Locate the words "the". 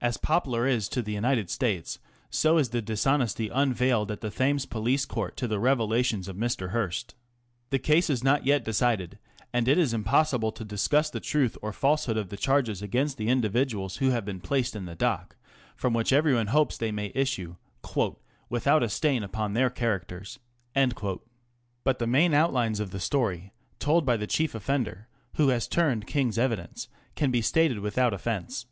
1.02-1.12, 2.70-2.80, 4.22-4.30, 5.46-5.58, 7.68-7.78, 11.10-11.20, 12.30-12.38, 13.18-13.28, 14.86-14.94, 21.98-22.06, 22.92-22.98, 24.16-24.26